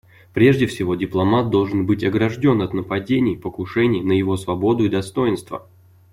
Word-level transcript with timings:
Прежде 0.33 0.65
всего, 0.65 0.95
дипломат 0.95 1.51
должен 1.51 1.85
быть 1.85 2.03
огражден 2.03 2.63
от 2.63 2.73
нападений, 2.73 3.35
покушений 3.37 4.01
на 4.01 4.13
его 4.13 4.35
свободу 4.35 4.83
и 4.83 4.89
достоинство. 4.89 5.67